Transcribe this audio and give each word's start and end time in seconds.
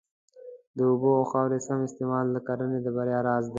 د 0.77 0.79
اوبو 0.89 1.09
او 1.19 1.25
خاورې 1.31 1.59
سم 1.67 1.79
استعمال 1.87 2.25
د 2.31 2.37
کرنې 2.47 2.79
د 2.83 2.87
بریا 2.95 3.19
راز 3.27 3.43
دی. 3.47 3.49